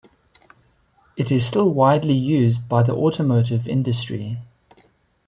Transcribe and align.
It 1.15 1.31
is 1.31 1.45
still 1.45 1.69
widely 1.71 2.15
used 2.15 2.67
by 2.67 2.81
automotive 2.85 3.67
industry. 3.67 4.39